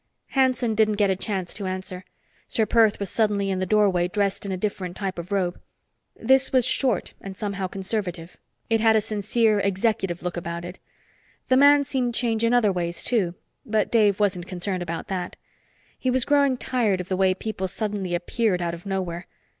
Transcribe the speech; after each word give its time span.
Hanson 0.29 0.73
didn't 0.73 0.93
get 0.95 1.11
a 1.11 1.15
chance 1.15 1.53
to 1.53 1.67
answer. 1.67 2.05
Ser 2.47 2.65
Perth 2.65 2.99
was 2.99 3.07
suddenly 3.11 3.51
in 3.51 3.59
the 3.59 3.67
doorway, 3.67 4.07
dressed 4.07 4.47
in 4.47 4.51
a 4.51 4.57
different 4.57 4.97
type 4.97 5.19
of 5.19 5.31
robe. 5.31 5.61
This 6.15 6.51
was 6.51 6.65
short 6.65 7.13
and 7.21 7.37
somehow 7.37 7.67
conservative 7.67 8.35
it 8.67 8.81
had 8.81 8.95
a 8.95 8.99
sincere, 9.01 9.59
executive 9.59 10.23
look 10.23 10.35
about 10.37 10.65
it. 10.65 10.79
The 11.49 11.57
man 11.57 11.83
seemed 11.83 12.15
changed 12.15 12.43
in 12.43 12.51
other 12.51 12.71
ways, 12.71 13.03
too. 13.03 13.35
But 13.63 13.91
Dave 13.91 14.19
wasn't 14.19 14.47
concerned 14.47 14.81
about 14.81 15.07
that. 15.09 15.35
He 15.99 16.09
was 16.09 16.25
growing 16.25 16.57
tired 16.57 16.99
of 16.99 17.07
the 17.07 17.15
way 17.17 17.35
people 17.35 17.67
suddenly 17.67 18.15
appeared 18.15 18.59
out 18.59 18.73
of 18.73 18.87
nowhere. 18.87 19.27